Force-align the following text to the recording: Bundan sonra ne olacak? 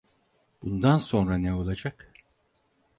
Bundan 0.63 0.97
sonra 0.97 1.37
ne 1.37 1.53
olacak? 1.53 2.13